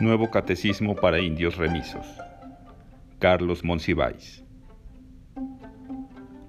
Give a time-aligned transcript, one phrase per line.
[0.00, 2.06] Nuevo Catecismo para Indios Remisos.
[3.18, 4.44] Carlos Monsiváis.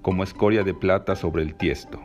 [0.02, 2.00] Como escoria de plata sobre el tiesto.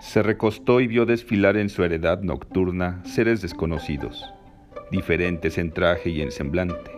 [0.00, 4.32] Se recostó y vio desfilar en su heredad nocturna seres desconocidos,
[4.92, 6.92] diferentes en traje y en semblante.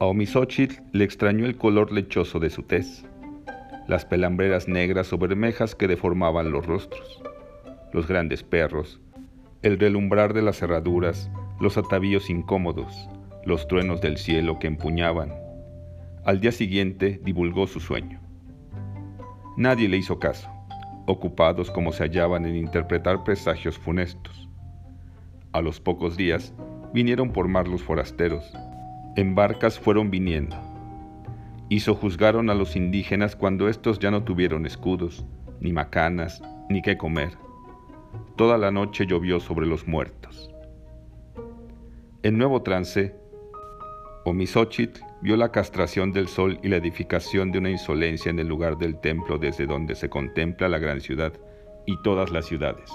[0.00, 3.04] A Omisóchitl le extrañó el color lechoso de su tez,
[3.86, 7.22] las pelambreras negras o bermejas que deformaban los rostros,
[7.92, 8.98] los grandes perros,
[9.62, 11.30] el relumbrar de las cerraduras,
[11.60, 13.08] los atavíos incómodos,
[13.44, 15.32] los truenos del cielo que empuñaban.
[16.24, 18.20] Al día siguiente divulgó su sueño.
[19.56, 20.50] Nadie le hizo caso,
[21.06, 24.48] ocupados como se hallaban en interpretar presagios funestos.
[25.52, 26.52] A los pocos días
[26.92, 28.52] vinieron por mar los forasteros.
[29.14, 30.56] En barcas fueron viniendo.
[31.68, 35.24] Y sojuzgaron a los indígenas cuando éstos ya no tuvieron escudos,
[35.60, 37.30] ni macanas, ni qué comer
[38.36, 40.50] Toda la noche llovió sobre los muertos.
[42.22, 43.14] En nuevo trance,
[44.24, 48.78] Omisóchitl vio la castración del sol y la edificación de una insolencia en el lugar
[48.78, 51.32] del templo desde donde se contempla la gran ciudad
[51.86, 52.90] y todas las ciudades,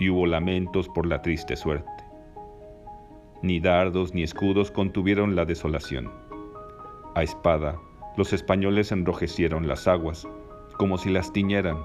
[0.00, 1.90] y hubo lamentos por la triste suerte.
[3.42, 6.10] Ni dardos ni escudos contuvieron la desolación.
[7.14, 7.80] A espada,
[8.16, 10.26] los españoles enrojecieron las aguas,
[10.76, 11.78] como si las tiñeran,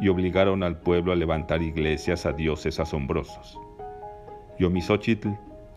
[0.00, 3.58] y obligaron al pueblo a levantar iglesias a dioses asombrosos.
[4.58, 5.28] Yomisochitl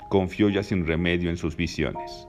[0.09, 2.27] confió ya sin remedio en sus visiones.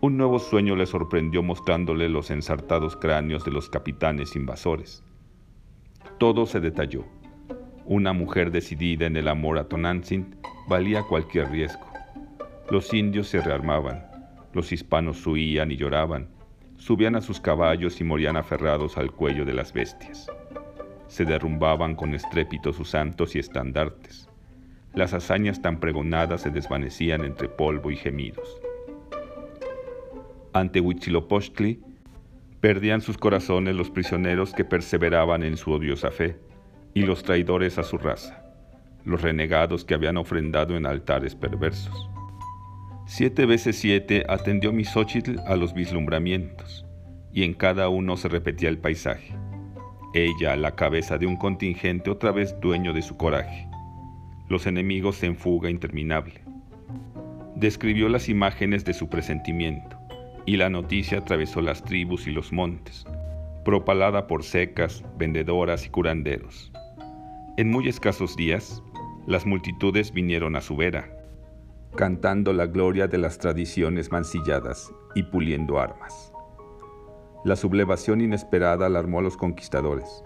[0.00, 5.02] Un nuevo sueño le sorprendió mostrándole los ensartados cráneos de los capitanes invasores.
[6.18, 7.04] Todo se detalló.
[7.86, 10.36] Una mujer decidida en el amor a Tonantzin
[10.68, 11.86] valía cualquier riesgo.
[12.70, 14.06] Los indios se rearmaban,
[14.52, 16.28] los hispanos huían y lloraban,
[16.76, 20.30] subían a sus caballos y morían aferrados al cuello de las bestias.
[21.08, 24.28] Se derrumbaban con estrépito sus santos y estandartes.
[24.94, 28.60] Las hazañas tan pregonadas se desvanecían entre polvo y gemidos.
[30.52, 31.80] Ante Huitzilopochtli,
[32.60, 36.38] perdían sus corazones los prisioneros que perseveraban en su odiosa fe
[36.94, 38.42] y los traidores a su raza,
[39.04, 42.08] los renegados que habían ofrendado en altares perversos.
[43.08, 46.84] Siete veces siete atendió Misóchitl a los vislumbramientos,
[47.32, 49.32] y en cada uno se repetía el paisaje.
[50.12, 53.68] Ella la cabeza de un contingente otra vez dueño de su coraje.
[54.48, 56.40] Los enemigos en fuga interminable.
[57.54, 59.96] Describió las imágenes de su presentimiento,
[60.44, 63.06] y la noticia atravesó las tribus y los montes,
[63.64, 66.72] propalada por secas, vendedoras y curanderos.
[67.56, 68.82] En muy escasos días,
[69.28, 71.15] las multitudes vinieron a su vera,
[71.96, 76.32] cantando la gloria de las tradiciones mancilladas y puliendo armas.
[77.44, 80.22] La sublevación inesperada alarmó a los conquistadores.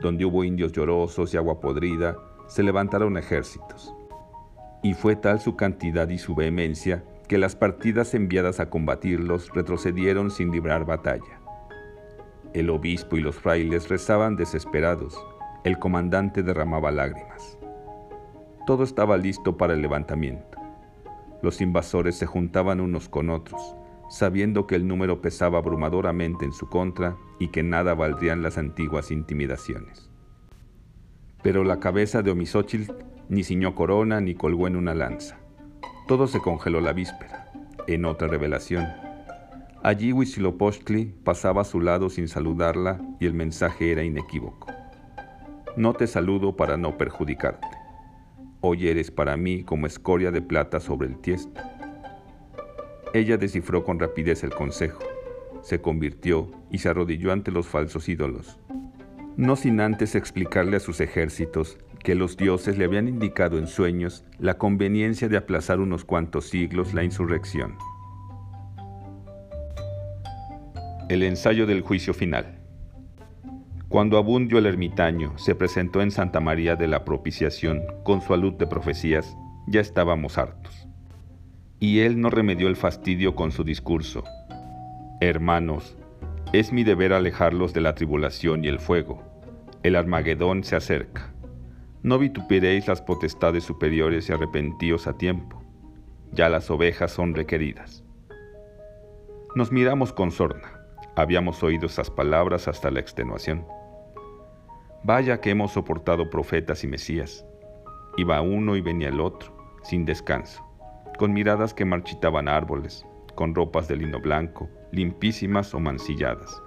[0.00, 3.94] Donde hubo indios llorosos y agua podrida, se levantaron ejércitos.
[4.82, 10.30] Y fue tal su cantidad y su vehemencia que las partidas enviadas a combatirlos retrocedieron
[10.30, 11.40] sin librar batalla.
[12.52, 15.16] El obispo y los frailes rezaban desesperados,
[15.64, 17.58] el comandante derramaba lágrimas.
[18.66, 20.61] Todo estaba listo para el levantamiento.
[21.42, 23.76] Los invasores se juntaban unos con otros,
[24.08, 29.10] sabiendo que el número pesaba abrumadoramente en su contra y que nada valdrían las antiguas
[29.10, 30.08] intimidaciones.
[31.42, 32.92] Pero la cabeza de Omisóchil
[33.28, 35.38] ni ciñó corona ni colgó en una lanza.
[36.06, 37.50] Todo se congeló la víspera,
[37.88, 38.86] en otra revelación.
[39.82, 44.68] Allí Huitzilopochtli pasaba a su lado sin saludarla y el mensaje era inequívoco.
[45.76, 47.81] No te saludo para no perjudicarte.
[48.64, 51.60] Hoy eres para mí como escoria de plata sobre el tiesto.
[53.12, 55.02] Ella descifró con rapidez el consejo,
[55.62, 58.60] se convirtió y se arrodilló ante los falsos ídolos,
[59.36, 64.24] no sin antes explicarle a sus ejércitos que los dioses le habían indicado en sueños
[64.38, 67.76] la conveniencia de aplazar unos cuantos siglos la insurrección.
[71.08, 72.61] El ensayo del juicio final.
[73.92, 78.54] Cuando Abundio el ermitaño se presentó en Santa María de la Propiciación con su alud
[78.54, 79.36] de profecías,
[79.66, 80.88] ya estábamos hartos.
[81.78, 84.24] Y él no remedió el fastidio con su discurso.
[85.20, 85.98] Hermanos,
[86.54, 89.22] es mi deber alejarlos de la tribulación y el fuego.
[89.82, 91.30] El Armagedón se acerca.
[92.02, 95.62] No vituperéis las potestades superiores y arrepentíos a tiempo.
[96.32, 98.02] Ya las ovejas son requeridas.
[99.54, 100.80] Nos miramos con sorna.
[101.14, 103.66] Habíamos oído esas palabras hasta la extenuación.
[105.04, 107.44] Vaya que hemos soportado profetas y mesías.
[108.16, 109.52] Iba uno y venía el otro,
[109.82, 110.64] sin descanso,
[111.18, 113.04] con miradas que marchitaban árboles,
[113.34, 116.62] con ropas de lino blanco, limpísimas o mancilladas,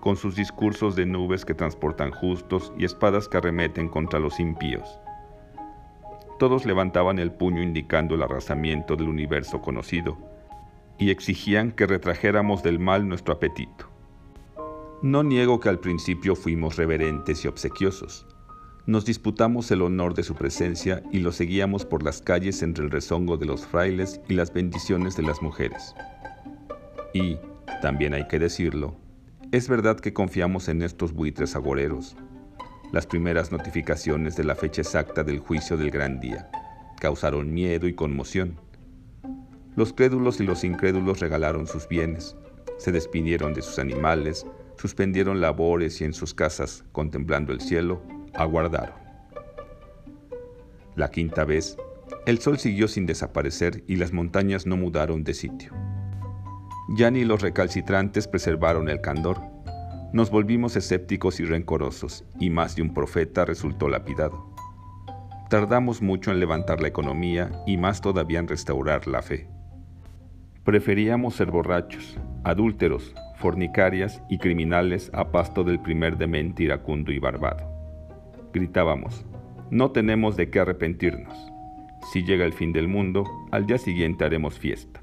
[0.00, 4.98] con sus discursos de nubes que transportan justos y espadas que arremeten contra los impíos.
[6.40, 10.16] todos levantaban el puño indicando el arrasamiento del universo conocido
[10.98, 13.89] y exigían que retrajéramos del mal nuestro apetito.
[15.02, 18.26] No niego que al principio fuimos reverentes y obsequiosos.
[18.84, 22.90] Nos disputamos el honor de su presencia y lo seguíamos por las calles entre el
[22.90, 25.94] rezongo de los frailes y las bendiciones de las mujeres.
[27.14, 27.38] Y,
[27.80, 28.94] también hay que decirlo,
[29.52, 32.14] es verdad que confiamos en estos buitres agoreros.
[32.92, 36.50] Las primeras notificaciones de la fecha exacta del juicio del gran día
[37.00, 38.60] causaron miedo y conmoción.
[39.76, 42.36] Los crédulos y los incrédulos regalaron sus bienes,
[42.76, 44.44] se despidieron de sus animales,
[44.80, 48.94] suspendieron labores y en sus casas, contemplando el cielo, aguardaron.
[50.96, 51.76] La quinta vez,
[52.24, 55.74] el sol siguió sin desaparecer y las montañas no mudaron de sitio.
[56.96, 59.42] Ya ni los recalcitrantes preservaron el candor.
[60.14, 64.54] Nos volvimos escépticos y rencorosos, y más de un profeta resultó lapidado.
[65.50, 69.46] Tardamos mucho en levantar la economía y más todavía en restaurar la fe.
[70.64, 77.66] Preferíamos ser borrachos, adúlteros, fornicarias y criminales a pasto del primer demente iracundo y barbado.
[78.52, 79.26] Gritábamos,
[79.70, 81.36] no tenemos de qué arrepentirnos.
[82.12, 85.02] Si llega el fin del mundo, al día siguiente haremos fiesta.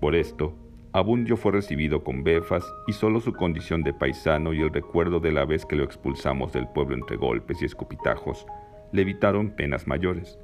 [0.00, 0.56] Por esto,
[0.92, 5.32] Abundio fue recibido con befas y solo su condición de paisano y el recuerdo de
[5.32, 8.46] la vez que lo expulsamos del pueblo entre golpes y escupitajos
[8.92, 10.38] le evitaron penas mayores.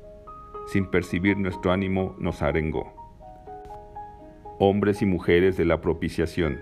[0.67, 2.93] Sin percibir nuestro ánimo nos arengó.
[4.59, 6.59] Hombres y mujeres de la propiciación,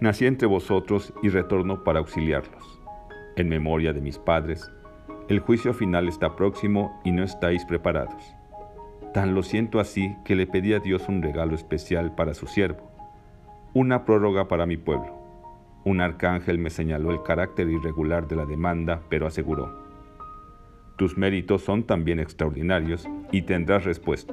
[0.00, 2.80] nací entre vosotros y retorno para auxiliarlos.
[3.36, 4.70] En memoria de mis padres,
[5.28, 8.22] el juicio final está próximo y no estáis preparados.
[9.12, 12.96] Tan lo siento así que le pedí a Dios un regalo especial para su siervo
[13.76, 15.12] una prórroga para mi pueblo.
[15.84, 19.84] Un arcángel me señaló el carácter irregular de la demanda, pero aseguró,
[20.96, 24.32] tus méritos son también extraordinarios y tendrás respuesta.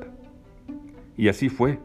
[1.17, 1.77] Y así fue.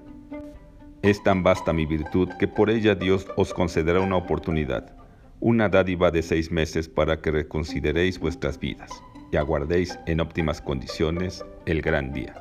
[1.03, 4.95] Es tan vasta mi virtud que por ella Dios os concederá una oportunidad,
[5.41, 8.91] una dádiva de seis meses para que reconsideréis vuestras vidas
[9.31, 12.35] y aguardéis en óptimas condiciones el gran día.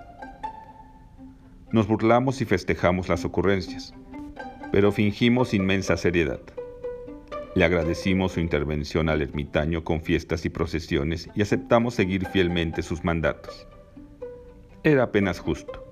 [1.71, 3.93] Nos burlamos y festejamos las ocurrencias
[4.71, 6.41] pero fingimos inmensa seriedad.
[7.55, 13.03] Le agradecimos su intervención al ermitaño con fiestas y procesiones y aceptamos seguir fielmente sus
[13.03, 13.67] mandatos.
[14.83, 15.86] Era apenas justo.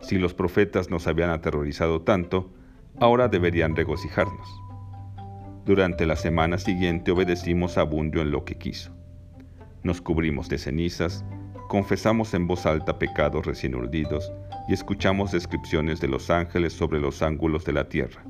[0.00, 2.52] Si los profetas nos habían aterrorizado tanto,
[3.00, 4.48] ahora deberían regocijarnos.
[5.64, 8.92] Durante la semana siguiente obedecimos a Bundio en lo que quiso.
[9.82, 11.24] Nos cubrimos de cenizas,
[11.68, 14.32] confesamos en voz alta pecados recién urdidos
[14.68, 18.24] y escuchamos descripciones de los ángeles sobre los ángulos de la tierra,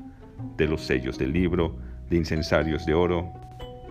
[0.57, 1.77] de los sellos del libro,
[2.09, 3.31] de incensarios de oro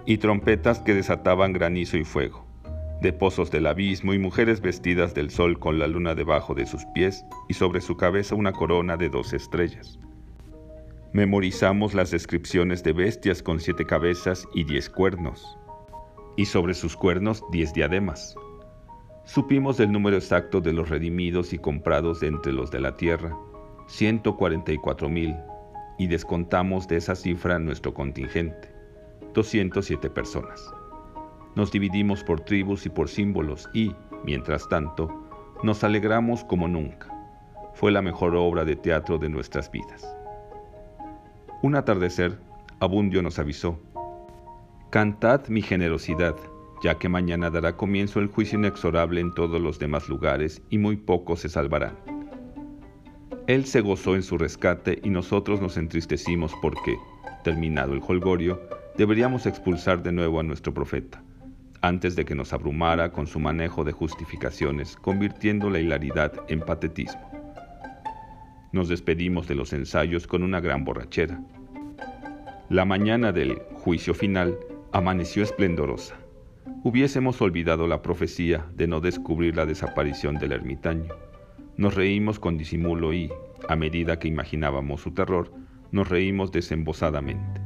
[0.07, 2.46] y trompetas que desataban granizo y fuego,
[3.01, 6.85] de pozos del abismo y mujeres vestidas del sol con la luna debajo de sus
[6.95, 9.99] pies y sobre su cabeza una corona de dos estrellas.
[11.13, 15.59] Memorizamos las descripciones de bestias con siete cabezas y diez cuernos,
[16.37, 18.37] y sobre sus cuernos diez diademas
[19.27, 23.37] Supimos del número exacto de los redimidos y comprados entre los de la tierra,
[23.89, 25.35] 144 mil,
[25.99, 28.73] y descontamos de esa cifra nuestro contingente,
[29.35, 30.73] 207 personas.
[31.57, 33.93] Nos dividimos por tribus y por símbolos y,
[34.25, 35.11] mientras tanto,
[35.65, 37.13] nos alegramos como nunca.
[37.75, 40.07] Fue la mejor obra de teatro de nuestras vidas.
[41.63, 42.39] Un atardecer,
[42.79, 43.81] Abundio nos avisó,
[44.91, 46.37] Cantad mi generosidad
[46.83, 50.97] ya que mañana dará comienzo el juicio inexorable en todos los demás lugares y muy
[50.97, 51.97] pocos se salvarán.
[53.47, 56.97] Él se gozó en su rescate y nosotros nos entristecimos porque,
[57.45, 58.61] terminado el holgorio,
[58.97, 61.23] deberíamos expulsar de nuevo a nuestro profeta,
[61.81, 67.31] antes de que nos abrumara con su manejo de justificaciones, convirtiendo la hilaridad en patetismo.
[68.73, 71.41] Nos despedimos de los ensayos con una gran borrachera.
[72.69, 74.59] La mañana del juicio final
[74.93, 76.17] amaneció esplendorosa
[76.87, 81.13] hubiésemos olvidado la profecía de no descubrir la desaparición del ermitaño.
[81.77, 83.29] Nos reímos con disimulo y,
[83.69, 85.51] a medida que imaginábamos su terror,
[85.91, 87.66] nos reímos desembosadamente.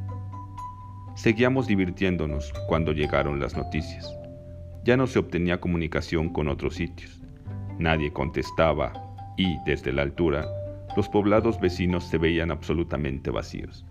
[1.15, 4.13] Seguíamos divirtiéndonos cuando llegaron las noticias.
[4.83, 7.21] Ya no se obtenía comunicación con otros sitios.
[7.79, 8.93] Nadie contestaba
[9.37, 10.45] y, desde la altura,
[10.95, 13.85] los poblados vecinos se veían absolutamente vacíos.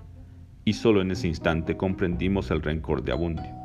[0.65, 3.61] Y solo en ese instante comprendimos el rencor de Abundio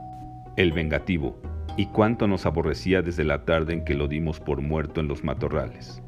[0.56, 1.38] el vengativo,
[1.78, 5.24] y cuánto nos aborrecía desde la tarde en que lo dimos por muerto en los
[5.24, 6.02] matorrales.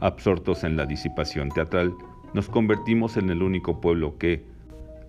[0.00, 1.94] Absortos en la disipación teatral,
[2.34, 4.44] nos convertimos en el único pueblo que,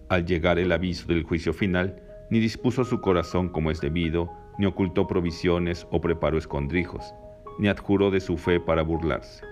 [0.09, 4.65] al llegar el aviso del juicio final, ni dispuso su corazón como es debido, ni
[4.65, 7.13] ocultó provisiones o preparó escondrijos,
[7.59, 9.45] ni adjuró de su fe para burlarse,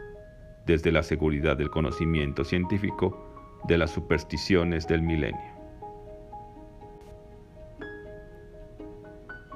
[0.65, 3.17] desde la seguridad del conocimiento científico
[3.67, 5.39] de las supersticiones del milenio.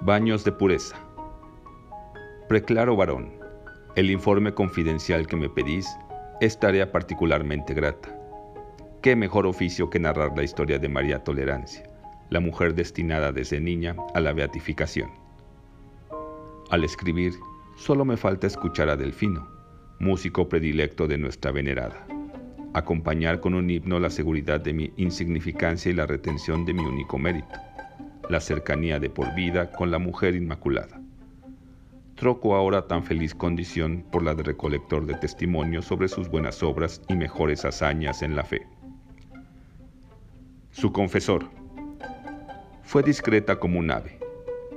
[0.02, 0.96] Baños de pureza.
[2.48, 3.34] Preclaro varón,
[3.96, 5.88] el informe confidencial que me pedís
[6.42, 8.15] es tarea particularmente grata.
[9.06, 11.88] ¿Qué mejor oficio que narrar la historia de María Tolerancia,
[12.32, 15.12] la mujer destinada desde niña a la beatificación?
[16.72, 17.34] Al escribir,
[17.76, 19.48] solo me falta escuchar a Delfino,
[20.00, 22.08] músico predilecto de nuestra venerada,
[22.74, 27.20] acompañar con un himno la seguridad de mi insignificancia y la retención de mi único
[27.20, 27.54] mérito
[28.28, 31.00] la cercanía de por vida con la mujer inmaculada.
[32.16, 37.04] Troco ahora tan feliz condición por la de recolector de testimonios sobre sus buenas obras
[37.08, 38.66] y mejores hazañas en la fe.
[40.76, 41.50] Su confesor.
[42.84, 44.20] Fue discreta como un ave.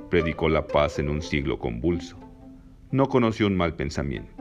[0.09, 2.17] Predicó la paz en un siglo convulso.
[2.91, 4.33] No conoció un mal pensamiento.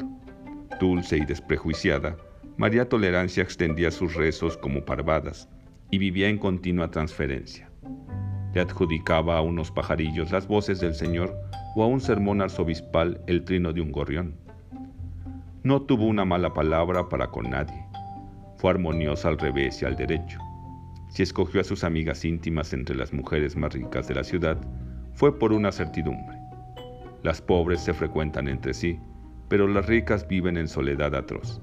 [0.81, 2.17] Dulce y desprejuiciada,
[2.57, 5.49] María Tolerancia extendía sus rezos como parvadas
[5.91, 7.69] y vivía en continua transferencia
[8.55, 11.35] le adjudicaba a unos pajarillos las voces del Señor
[11.77, 14.35] o a un sermón arzobispal el trino de un gorrión.
[15.63, 17.85] No tuvo una mala palabra para con nadie.
[18.57, 20.41] Fue armoniosa al revés y al derecho.
[21.19, 24.57] Si escogió a sus amigas íntimas entre las mujeres más ricas de la ciudad,
[25.15, 26.39] fue por una certidumbre.
[27.25, 29.01] Las pobres se frecuentan entre sí,
[29.49, 31.61] pero las ricas viven en soledad atroz.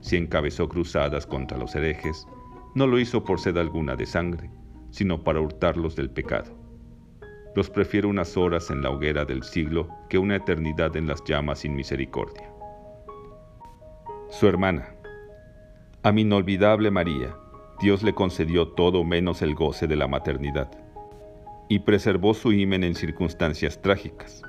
[0.00, 2.26] Si encabezó cruzadas contra los herejes,
[2.74, 4.50] no lo hizo por sed alguna de sangre,
[4.90, 6.52] sino para hurtarlos del pecado.
[7.54, 11.60] Los prefiero unas horas en la hoguera del siglo que una eternidad en las llamas
[11.60, 12.50] sin misericordia.
[14.28, 14.88] Su hermana.
[16.02, 17.32] A mi inolvidable María,
[17.82, 20.70] Dios le concedió todo menos el goce de la maternidad,
[21.68, 24.40] y preservó su himen en circunstancias trágicas.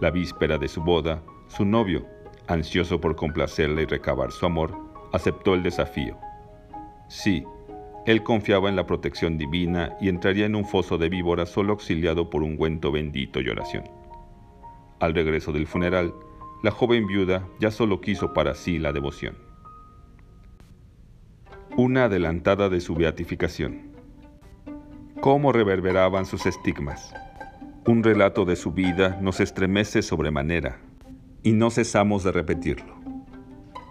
[0.00, 2.04] La víspera de su boda, su novio,
[2.48, 4.76] ansioso por complacerla y recabar su amor,
[5.12, 6.18] aceptó el desafío.
[7.06, 7.44] Sí,
[8.06, 12.28] él confiaba en la protección divina y entraría en un foso de víboras solo auxiliado
[12.28, 13.84] por un ungüento bendito y oración.
[14.98, 16.12] Al regreso del funeral,
[16.64, 19.53] la joven viuda ya solo quiso para sí la devoción.
[21.76, 23.90] Una adelantada de su beatificación.
[25.20, 27.12] Cómo reverberaban sus estigmas.
[27.84, 30.78] Un relato de su vida nos estremece sobremanera
[31.42, 32.94] y no cesamos de repetirlo.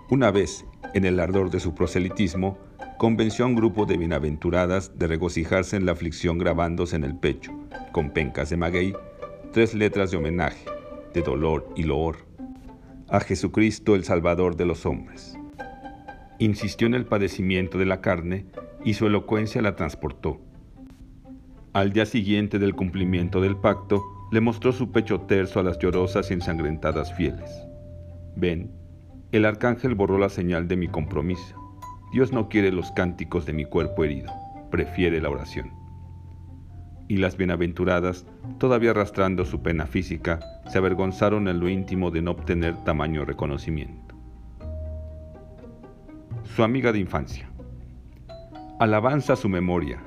[0.10, 2.58] Una vez, en el ardor de su proselitismo,
[2.98, 7.52] convenció a un grupo de bienaventuradas de regocijarse en la aflicción grabándose en el pecho,
[7.92, 8.94] con pencas de maguey,
[9.52, 10.64] tres letras de homenaje,
[11.14, 12.20] de dolor y loor,
[13.10, 15.38] a Jesucristo el Salvador de los hombres.
[16.40, 18.46] Insistió en el padecimiento de la carne
[18.84, 20.42] y su elocuencia la transportó.
[21.74, 26.30] Al día siguiente del cumplimiento del pacto, le mostró su pecho terso a las llorosas
[26.30, 27.50] y ensangrentadas fieles.
[28.36, 28.72] Ven,
[29.32, 31.64] el arcángel borró la señal de mi compromiso
[32.14, 34.32] Dios no quiere los cánticos de mi cuerpo herido,
[34.70, 35.72] prefiere la oración.
[37.08, 38.28] Y las bienaventuradas,
[38.60, 44.03] todavía arrastrando su pena física, se avergonzaron en lo íntimo de no obtener tamaño reconocimiento.
[46.44, 47.50] Su amiga de infancia.
[48.80, 50.04] Alabanza su memoria.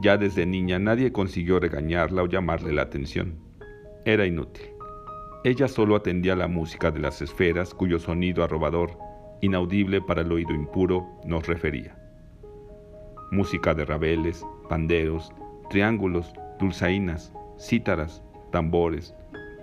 [0.00, 3.38] Ya desde niña nadie consiguió regañarla o llamarle la atención.
[4.04, 4.64] Era inútil.
[5.44, 8.98] Ella solo atendía la música de las esferas cuyo sonido arrobador
[9.40, 11.96] inaudible para el oído impuro, nos refería.
[13.30, 15.32] Música de rabeles, panderos,
[15.70, 19.14] triángulos, dulzainas, cítaras, tambores,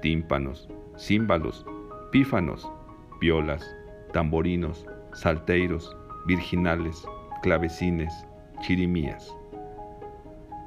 [0.02, 1.66] tímpanos, címbalos,
[2.12, 2.72] pífanos,
[3.20, 3.76] violas,
[4.14, 5.96] tamborinos, salteiros,
[6.28, 7.08] virginales,
[7.42, 8.14] clavecines,
[8.62, 9.36] chirimías.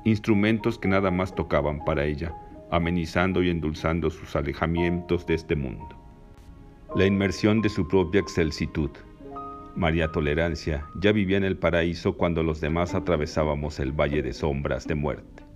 [0.04, 2.34] Instrumentos que nada más tocaban para ella,
[2.70, 5.98] amenizando y endulzando sus alejamientos de este mundo
[6.94, 8.90] la inmersión de su propia excelsitud.
[9.76, 14.86] María Tolerancia ya vivía en el paraíso cuando los demás atravesábamos el valle de sombras
[14.86, 15.47] de muerte.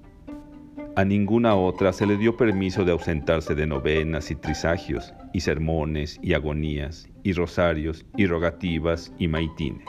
[0.95, 6.21] A ninguna otra se le dio permiso de ausentarse de novenas y trisagios, y sermones
[6.23, 9.89] y agonías, y rosarios y rogativas y maitines.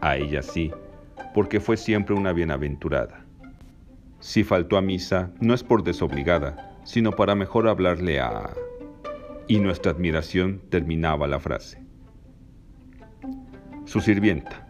[0.00, 0.72] A ella sí,
[1.32, 3.24] porque fue siempre una bienaventurada.
[4.18, 8.50] Si faltó a misa, no es por desobligada, sino para mejor hablarle a
[9.46, 11.80] y nuestra admiración terminaba la frase.
[13.84, 14.66] Su sirvienta.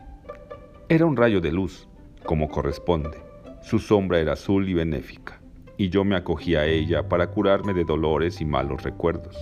[0.90, 1.88] Era un rayo de luz,
[2.24, 3.27] como corresponde.
[3.68, 5.42] Su sombra era azul y benéfica,
[5.76, 9.36] y yo me acogí a ella para curarme de dolores y malos recuerdos.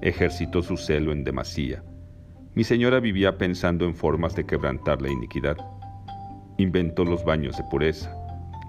[0.00, 1.82] Ejercitó su celo en demasía.
[2.54, 5.56] Mi señora vivía pensando en formas de quebrantar la iniquidad.
[6.56, 8.14] Inventó los baños de pureza,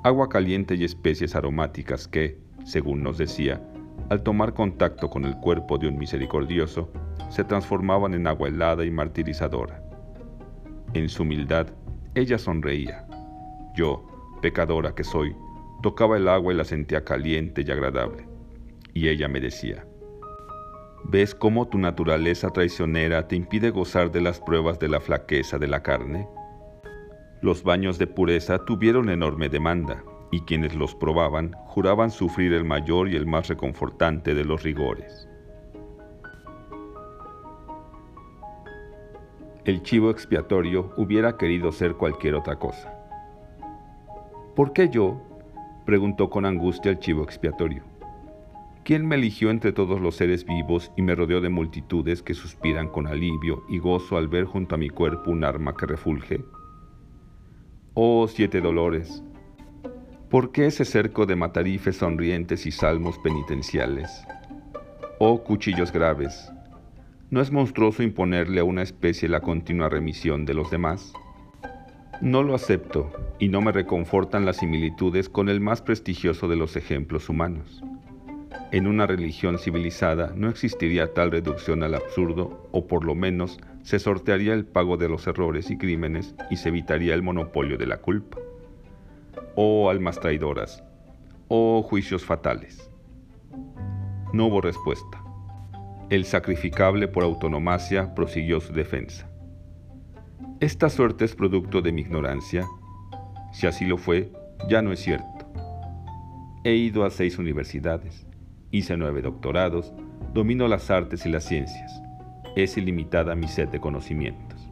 [0.03, 3.61] agua caliente y especies aromáticas que, según nos decía,
[4.09, 6.91] al tomar contacto con el cuerpo de un misericordioso,
[7.29, 9.83] se transformaban en agua helada y martirizadora.
[10.95, 11.67] En su humildad,
[12.15, 13.05] ella sonreía.
[13.75, 15.35] Yo, pecadora que soy,
[15.81, 18.27] tocaba el agua y la sentía caliente y agradable.
[18.93, 19.85] Y ella me decía,
[21.03, 25.67] ¿ves cómo tu naturaleza traicionera te impide gozar de las pruebas de la flaqueza de
[25.67, 26.27] la carne?
[27.41, 33.07] Los baños de pureza tuvieron enorme demanda, y quienes los probaban juraban sufrir el mayor
[33.07, 35.27] y el más reconfortante de los rigores.
[39.65, 42.96] El chivo expiatorio hubiera querido ser cualquier otra cosa.
[44.57, 45.21] ¿Por qué yo?
[45.85, 47.83] preguntó con angustia el chivo expiatorio.
[48.83, 52.87] ¿Quién me eligió entre todos los seres vivos y me rodeó de multitudes que suspiran
[52.87, 56.43] con alivio y gozo al ver junto a mi cuerpo un arma que refulge?
[57.93, 59.23] Oh siete dolores,
[60.31, 64.25] ¿Por qué ese cerco de matarifes sonrientes y salmos penitenciales?
[65.19, 66.51] Oh cuchillos graves,
[67.29, 71.13] ¿no es monstruoso imponerle a una especie la continua remisión de los demás?
[72.21, 76.75] No lo acepto y no me reconfortan las similitudes con el más prestigioso de los
[76.75, 77.83] ejemplos humanos.
[78.71, 83.99] En una religión civilizada no existiría tal reducción al absurdo o por lo menos se
[83.99, 87.97] sortearía el pago de los errores y crímenes y se evitaría el monopolio de la
[87.97, 88.37] culpa
[89.59, 90.83] oh almas traidoras,
[91.47, 92.91] oh juicios fatales.
[94.31, 95.23] No hubo respuesta.
[96.11, 99.26] El sacrificable por autonomacia prosiguió su defensa.
[100.59, 102.65] Esta suerte es producto de mi ignorancia.
[103.53, 104.31] Si así lo fue,
[104.67, 105.45] ya no es cierto.
[106.63, 108.25] He ido a seis universidades,
[108.71, 109.93] hice nueve doctorados,
[110.33, 112.01] domino las artes y las ciencias.
[112.55, 114.67] Es ilimitada mi sed de conocimientos.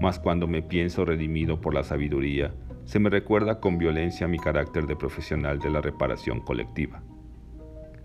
[0.00, 2.54] Mas cuando me pienso redimido por la sabiduría,
[2.86, 7.02] se me recuerda con violencia mi carácter de profesional de la reparación colectiva.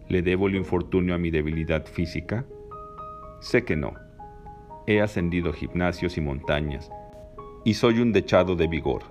[0.10, 2.46] ¿Le debo el infortunio a mi debilidad física?
[3.40, 4.03] Sé que no.
[4.86, 6.92] He ascendido gimnasios y montañas
[7.64, 9.04] y soy un dechado de vigor,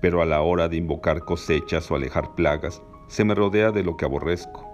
[0.00, 3.98] pero a la hora de invocar cosechas o alejar plagas, se me rodea de lo
[3.98, 4.66] que aborrezco.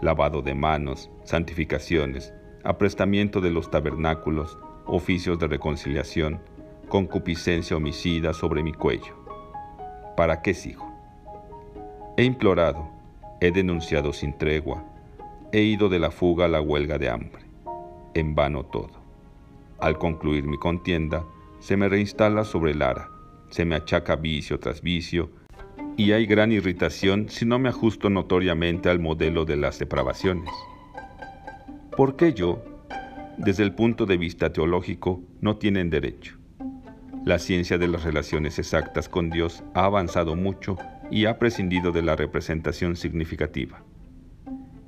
[0.00, 2.32] Lavado de manos, santificaciones,
[2.64, 6.40] aprestamiento de los tabernáculos, oficios de reconciliación,
[6.88, 9.14] concupiscencia homicida sobre mi cuello.
[10.16, 10.90] ¿Para qué sigo?
[12.16, 12.88] He implorado,
[13.40, 14.82] he denunciado sin tregua,
[15.52, 17.44] he ido de la fuga a la huelga de hambre.
[18.14, 19.01] En vano todo.
[19.82, 21.24] Al concluir mi contienda,
[21.58, 23.10] se me reinstala sobre el ara,
[23.50, 25.32] se me achaca vicio tras vicio,
[25.96, 30.48] y hay gran irritación si no me ajusto notoriamente al modelo de las depravaciones.
[31.96, 32.62] ¿Por qué yo,
[33.38, 36.38] desde el punto de vista teológico, no tienen derecho?
[37.24, 40.78] La ciencia de las relaciones exactas con Dios ha avanzado mucho
[41.10, 43.82] y ha prescindido de la representación significativa.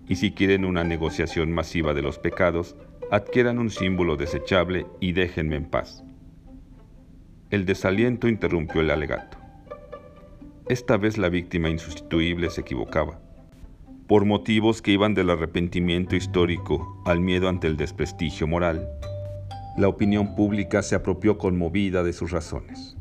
[0.07, 2.76] Y si quieren una negociación masiva de los pecados,
[3.10, 6.04] adquieran un símbolo desechable y déjenme en paz.
[7.50, 9.38] El desaliento interrumpió el alegato.
[10.68, 13.20] Esta vez la víctima insustituible se equivocaba,
[14.06, 18.88] por motivos que iban del arrepentimiento histórico al miedo ante el desprestigio moral
[19.76, 22.96] la opinión pública se apropió conmovida de sus razones.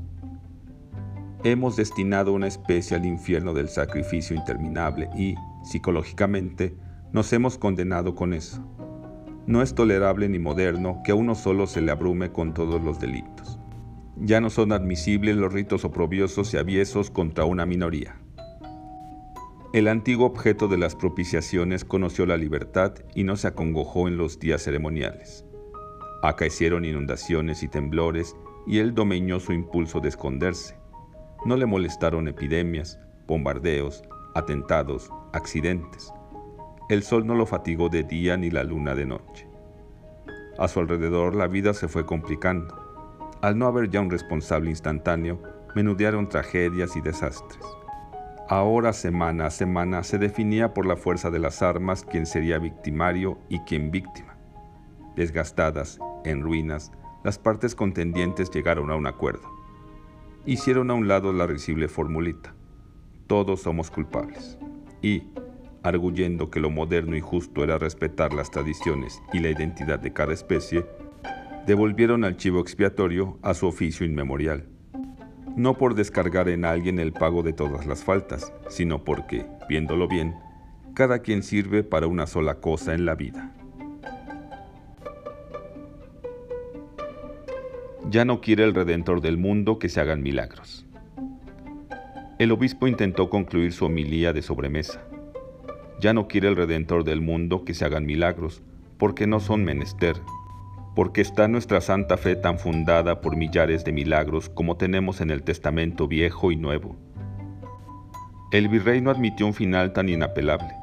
[1.43, 6.73] Hemos destinado una especie al infierno del sacrificio interminable y, psicológicamente,
[7.11, 8.65] nos hemos condenado con eso.
[9.45, 12.99] No es tolerable ni moderno que a uno solo se le abrume con todos los
[13.01, 13.59] delitos.
[14.15, 18.15] Ya no son admisibles los ritos oprobiosos y aviesos contra una minoría.
[19.73, 24.39] El antiguo objeto de las propiciaciones conoció la libertad y no se acongojó en los
[24.39, 25.45] días ceremoniales.
[26.21, 30.77] Acaecieron inundaciones y temblores y él domeñó su impulso de esconderse.
[31.43, 34.03] No le molestaron epidemias, bombardeos,
[34.35, 36.13] atentados, accidentes.
[36.89, 39.47] El sol no lo fatigó de día ni la luna de noche.
[40.57, 42.75] A su alrededor la vida se fue complicando.
[43.41, 45.41] Al no haber ya un responsable instantáneo,
[45.75, 47.63] menudearon tragedias y desastres.
[48.49, 53.39] Ahora semana a semana se definía por la fuerza de las armas quién sería victimario
[53.49, 54.35] y quién víctima.
[55.15, 56.91] Desgastadas, en ruinas,
[57.23, 59.49] las partes contendientes llegaron a un acuerdo.
[60.45, 62.53] Hicieron a un lado la risible formulita.
[63.27, 64.57] Todos somos culpables.
[65.01, 65.29] Y,
[65.83, 70.33] arguyendo que lo moderno y justo era respetar las tradiciones y la identidad de cada
[70.33, 70.85] especie,
[71.67, 74.65] devolvieron al chivo expiatorio a su oficio inmemorial.
[75.55, 80.35] No por descargar en alguien el pago de todas las faltas, sino porque, viéndolo bien,
[80.95, 83.51] cada quien sirve para una sola cosa en la vida.
[88.09, 90.85] Ya no quiere el Redentor del mundo que se hagan milagros.
[92.39, 95.03] El obispo intentó concluir su homilía de sobremesa.
[96.03, 98.61] Ya no quiere el Redentor del mundo que se hagan milagros,
[98.97, 100.17] porque no son menester,
[100.95, 105.43] porque está nuestra santa fe tan fundada por millares de milagros como tenemos en el
[105.43, 106.97] Testamento Viejo y Nuevo.
[108.51, 110.73] El virrey no admitió un final tan inapelable.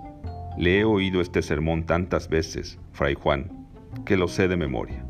[0.56, 3.68] Le he oído este sermón tantas veces, fray Juan,
[4.06, 5.04] que lo sé de memoria.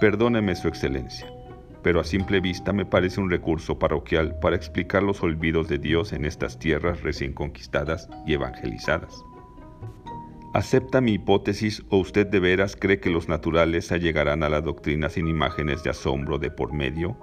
[0.00, 1.30] Perdóneme su excelencia,
[1.82, 6.12] pero a simple vista me parece un recurso parroquial para explicar los olvidos de Dios
[6.12, 9.24] en estas tierras recién conquistadas y evangelizadas.
[10.54, 15.08] ¿Acepta mi hipótesis o usted de veras cree que los naturales allegarán a la doctrina
[15.08, 17.16] sin imágenes de asombro de por medio?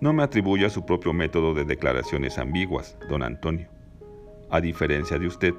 [0.00, 3.68] No me atribuya su propio método de declaraciones ambiguas, don Antonio.
[4.50, 5.54] A diferencia de usted,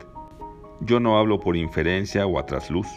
[0.82, 2.88] yo no hablo por inferencia o a trasluz.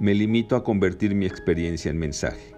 [0.00, 2.51] Me limito a convertir mi experiencia en mensaje.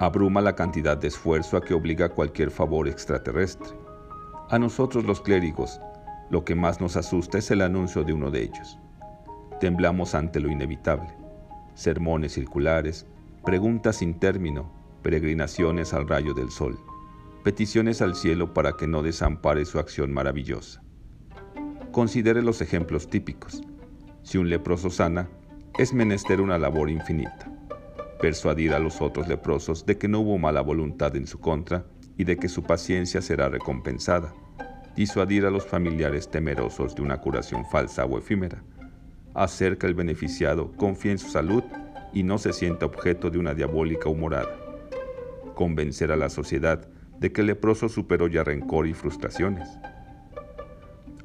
[0.00, 3.68] Abruma la cantidad de esfuerzo a que obliga cualquier favor extraterrestre.
[4.50, 5.80] A nosotros los clérigos,
[6.30, 8.78] lo que más nos asusta es el anuncio de uno de ellos.
[9.60, 11.08] Temblamos ante lo inevitable.
[11.74, 13.06] Sermones circulares,
[13.44, 14.70] preguntas sin término,
[15.02, 16.78] peregrinaciones al rayo del sol,
[17.44, 20.82] peticiones al cielo para que no desampare su acción maravillosa.
[21.92, 23.62] Considere los ejemplos típicos.
[24.22, 25.28] Si un leproso sana,
[25.78, 27.53] es menester una labor infinita.
[28.24, 31.84] Persuadir a los otros leprosos de que no hubo mala voluntad en su contra
[32.16, 34.32] y de que su paciencia será recompensada
[34.96, 38.64] disuadir a los familiares temerosos de una curación falsa o efímera,
[39.34, 41.64] hacer que el beneficiado confíe en su salud
[42.14, 44.56] y no se sienta objeto de una diabólica humorada,
[45.54, 46.88] convencer a la sociedad
[47.20, 49.68] de que el leproso superó ya rencor y frustraciones.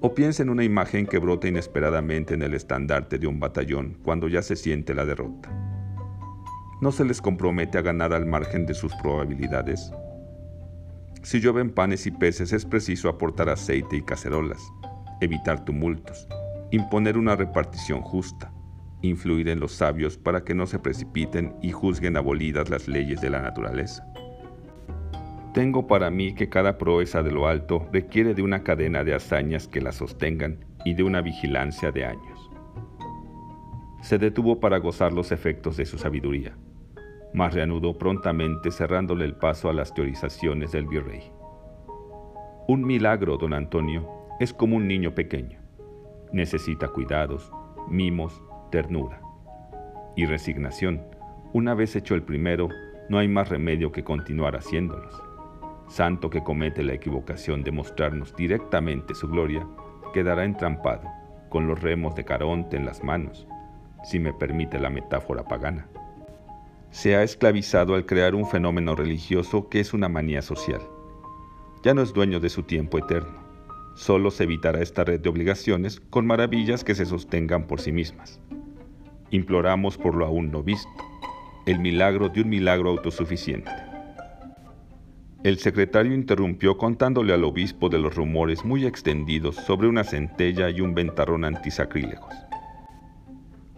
[0.02, 4.28] O piensa en una imagen que brota inesperadamente en el estandarte de un batallón cuando
[4.28, 5.79] ya se siente la derrota.
[6.82, 9.92] ¿No se les compromete a ganar al margen de sus probabilidades?
[11.24, 14.62] Si llueven panes y peces es preciso aportar aceite y cacerolas,
[15.20, 16.26] evitar tumultos,
[16.72, 18.54] imponer una repartición justa,
[19.02, 23.30] influir en los sabios para que no se precipiten y juzguen abolidas las leyes de
[23.30, 24.08] la naturaleza.
[25.54, 29.68] Tengo para mí que cada proeza de lo alto requiere de una cadena de hazañas
[29.68, 32.50] que la sostengan y de una vigilancia de años.
[34.02, 36.56] Se detuvo para gozar los efectos de su sabiduría
[37.34, 41.32] mas reanudó prontamente cerrándole el paso a las teorizaciones del virrey.
[42.68, 44.08] Un milagro, don Antonio,
[44.40, 45.60] es como un niño pequeño.
[46.32, 47.52] Necesita cuidados,
[47.88, 49.22] mimos, ternura
[50.16, 51.02] y resignación.
[51.54, 52.70] Una vez hecho el primero,
[53.10, 55.22] no hay más remedio que continuar haciéndolos.
[55.88, 59.66] Santo que comete la equivocación de mostrarnos directamente su gloria,
[60.14, 61.08] quedará entrampado,
[61.50, 63.48] con los remos de Caronte en las manos,
[64.04, 65.88] si me permite la metáfora pagana
[66.92, 70.82] se ha esclavizado al crear un fenómeno religioso que es una manía social.
[71.84, 73.40] Ya no es dueño de su tiempo eterno.
[73.96, 78.40] Solo se evitará esta red de obligaciones con maravillas que se sostengan por sí mismas.
[79.30, 80.90] Imploramos por lo aún no visto,
[81.66, 83.72] el milagro de un milagro autosuficiente.
[85.44, 90.82] El secretario interrumpió contándole al obispo de los rumores muy extendidos sobre una centella y
[90.82, 92.34] un ventarrón antisacrílegos.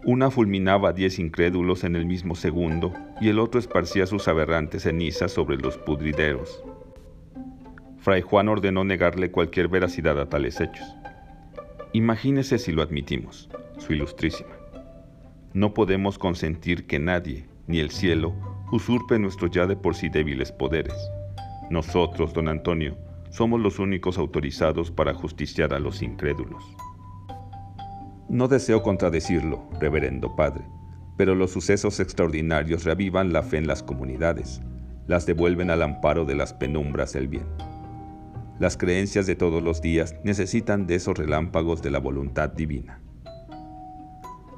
[0.04, 4.82] Una fulminaba a diez incrédulos en el mismo segundo y el otro esparcía sus aberrantes
[4.82, 6.64] cenizas sobre los pudrideros.
[7.98, 10.84] Fray Juan ordenó negarle cualquier veracidad a tales hechos.
[11.92, 14.50] Imagínese si lo admitimos, su ilustrísima.
[15.52, 18.34] No podemos consentir que nadie, ni el cielo,
[18.72, 20.96] usurpe nuestros ya de por sí débiles poderes.
[21.70, 22.98] Nosotros, don Antonio,
[23.30, 26.64] somos los únicos autorizados para justiciar a los incrédulos.
[28.32, 30.64] No deseo contradecirlo, reverendo Padre,
[31.18, 34.62] pero los sucesos extraordinarios reavivan la fe en las comunidades,
[35.06, 37.44] las devuelven al amparo de las penumbras del bien.
[38.58, 43.02] Las creencias de todos los días necesitan de esos relámpagos de la voluntad divina.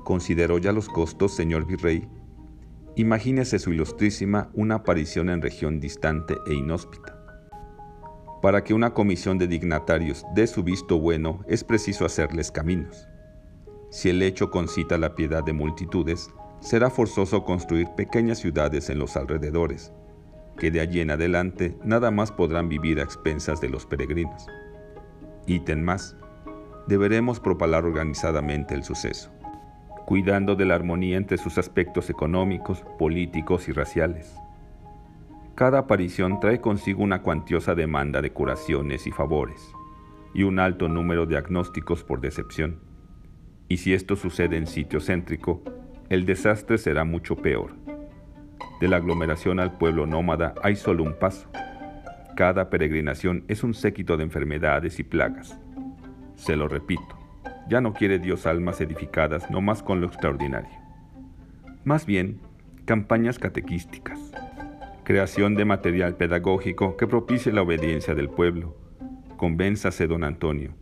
[0.04, 2.06] ¿Consideró ya los costos, señor virrey?
[2.94, 7.18] Imagínese su ilustrísima una aparición en región distante e inhóspita.
[8.40, 13.08] Para que una comisión de dignatarios dé su visto bueno es preciso hacerles caminos.
[13.94, 19.16] Si el hecho concita la piedad de multitudes, será forzoso construir pequeñas ciudades en los
[19.16, 19.92] alrededores,
[20.58, 24.48] que de allí en adelante nada más podrán vivir a expensas de los peregrinos.
[25.46, 26.16] Ítem más,
[26.88, 29.30] deberemos propalar organizadamente el suceso,
[30.06, 34.34] cuidando de la armonía entre sus aspectos económicos, políticos y raciales.
[35.54, 39.62] Cada aparición trae consigo una cuantiosa demanda de curaciones y favores,
[40.34, 42.83] y un alto número de agnósticos por decepción
[43.68, 45.62] y si esto sucede en sitio céntrico,
[46.08, 47.74] el desastre será mucho peor.
[48.80, 51.48] De la aglomeración al pueblo nómada hay solo un paso.
[52.36, 55.58] Cada peregrinación es un séquito de enfermedades y plagas.
[56.34, 57.16] Se lo repito,
[57.68, 60.70] ya no quiere Dios almas edificadas no más con lo extraordinario.
[61.84, 62.40] Más bien,
[62.84, 64.18] campañas catequísticas,
[65.04, 68.76] creación de material pedagógico que propicie la obediencia del pueblo.
[69.36, 70.74] Convénzase, don Antonio.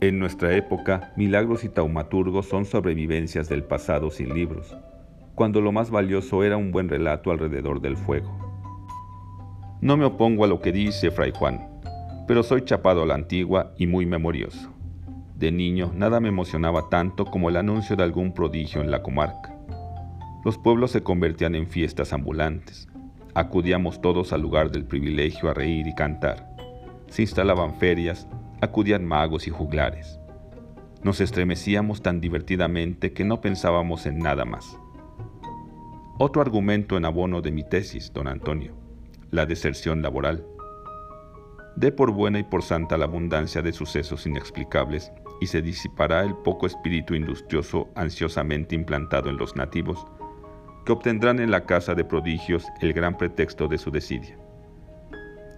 [0.00, 4.76] En nuestra época, milagros y taumaturgos son sobrevivencias del pasado sin libros,
[5.34, 8.36] cuando lo más valioso era un buen relato alrededor del fuego.
[9.80, 11.60] No me opongo a lo que dice Fray Juan,
[12.26, 14.70] pero soy chapado a la antigua y muy memorioso.
[15.36, 19.54] De niño nada me emocionaba tanto como el anuncio de algún prodigio en la comarca.
[20.44, 22.88] Los pueblos se convertían en fiestas ambulantes.
[23.34, 26.56] Acudíamos todos al lugar del privilegio a reír y cantar.
[27.08, 28.26] Se instalaban ferias,
[28.60, 30.18] acudían magos y juglares.
[31.02, 34.78] Nos estremecíamos tan divertidamente que no pensábamos en nada más.
[36.18, 38.74] Otro argumento en abono de mi tesis, don Antonio,
[39.30, 40.46] la deserción laboral.
[41.76, 46.34] Dé por buena y por santa la abundancia de sucesos inexplicables y se disipará el
[46.34, 50.06] poco espíritu industrioso ansiosamente implantado en los nativos,
[50.86, 54.38] que obtendrán en la casa de prodigios el gran pretexto de su desidia.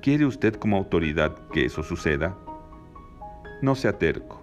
[0.03, 2.37] ¿Quiere usted como autoridad que eso suceda?
[3.61, 4.41] No sea terco.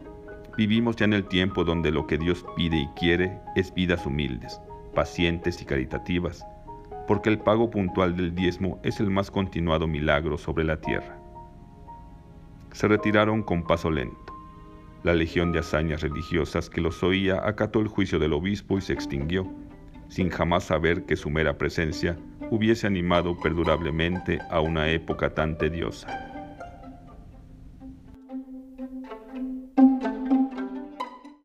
[0.58, 4.60] Vivimos ya en el tiempo donde lo que Dios pide y quiere es vidas humildes,
[4.93, 6.45] pacientes y caritativas,
[7.08, 11.17] porque el pago puntual del diezmo es el más continuado milagro sobre la tierra.
[12.73, 14.34] Se retiraron con paso lento.
[15.04, 18.91] La legión de hazañas religiosas que los oía acató el juicio del obispo y se
[18.91, 19.47] extinguió,
[20.10, 22.17] sin jamás saber que su mera presencia
[22.51, 26.35] hubiese animado perdurablemente a una época tan tediosa.